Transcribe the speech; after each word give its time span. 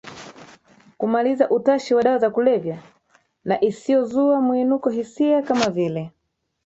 kumaliza 0.97 1.49
utashi 1.49 1.93
wa 1.93 2.03
dawa 2.03 2.17
za 2.17 2.29
kulevya 2.29 2.79
na 3.45 3.61
isiyozua 3.63 4.41
mwinukiohisia 4.41 5.41
kama 5.41 5.69
vile 5.69 6.11